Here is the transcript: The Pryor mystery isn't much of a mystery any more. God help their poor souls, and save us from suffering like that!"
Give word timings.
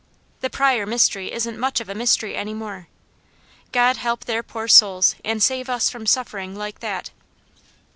The 0.39 0.49
Pryor 0.49 0.87
mystery 0.87 1.31
isn't 1.31 1.59
much 1.59 1.79
of 1.79 1.87
a 1.87 1.93
mystery 1.93 2.35
any 2.35 2.55
more. 2.55 2.87
God 3.71 3.97
help 3.97 4.25
their 4.25 4.41
poor 4.41 4.67
souls, 4.67 5.13
and 5.23 5.43
save 5.43 5.69
us 5.69 5.91
from 5.91 6.07
suffering 6.07 6.55
like 6.55 6.79
that!" 6.79 7.11